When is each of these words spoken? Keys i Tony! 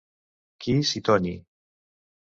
Keys 0.65 0.95
i 1.01 1.05
Tony! 1.11 1.37